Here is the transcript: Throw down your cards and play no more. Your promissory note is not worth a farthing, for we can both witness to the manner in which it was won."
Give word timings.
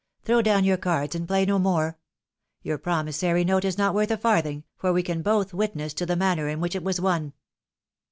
Throw 0.25 0.41
down 0.41 0.63
your 0.63 0.77
cards 0.77 1.13
and 1.13 1.27
play 1.27 1.45
no 1.45 1.59
more. 1.59 1.99
Your 2.63 2.79
promissory 2.79 3.43
note 3.43 3.63
is 3.63 3.77
not 3.77 3.93
worth 3.93 4.09
a 4.09 4.17
farthing, 4.17 4.63
for 4.75 4.91
we 4.91 5.03
can 5.03 5.21
both 5.21 5.53
witness 5.53 5.93
to 5.93 6.07
the 6.07 6.15
manner 6.15 6.47
in 6.49 6.59
which 6.59 6.75
it 6.75 6.83
was 6.83 6.99
won." 6.99 7.33